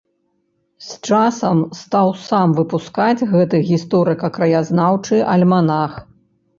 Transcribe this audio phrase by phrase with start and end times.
[0.91, 5.91] З часам стаў сам выпускаць гэты гісторыка-краязнаўчы альманах.